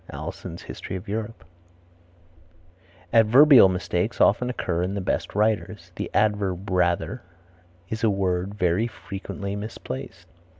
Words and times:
Alison's 0.09 0.63
History 0.63 0.95
of 0.95 1.07
Europe. 1.07 1.43
Adverbial 3.13 3.69
mistakes 3.69 4.19
often 4.19 4.49
occur 4.49 4.81
in 4.81 4.95
the 4.95 4.99
best 4.99 5.35
writers. 5.35 5.91
The 5.95 6.09
adverb 6.11 6.67
rather 6.71 7.21
is 7.87 8.03
a 8.03 8.09
word 8.09 8.55
very 8.55 8.87
frequently 8.87 9.55
misplaced. 9.55 10.25